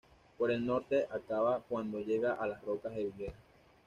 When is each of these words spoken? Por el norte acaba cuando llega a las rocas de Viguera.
Por 0.39 0.49
el 0.49 0.65
norte 0.65 1.05
acaba 1.11 1.59
cuando 1.69 1.99
llega 1.99 2.33
a 2.33 2.47
las 2.47 2.63
rocas 2.63 2.95
de 2.95 3.03
Viguera. 3.03 3.35